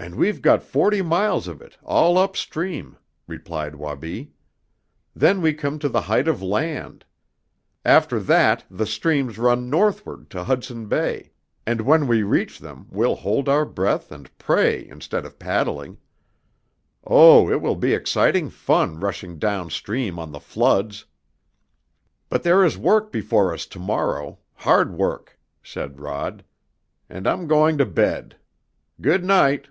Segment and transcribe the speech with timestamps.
[0.00, 4.30] "And we've got forty miles of it, all upstream," replied Wabi.
[5.12, 7.04] "Then we come to the Height of Land.
[7.84, 11.32] After that the streams run northward, to Hudson Bay,
[11.66, 15.98] and when we reach them we'll hold our breath and pray instead of paddling.
[17.02, 21.06] Oh, it will be exciting fun rushing down stream on the floods!"
[22.28, 26.44] "But there is work before us to morrow hard work," said Rod.
[27.10, 28.36] "And I'm going to bed.
[29.00, 29.66] Good night!"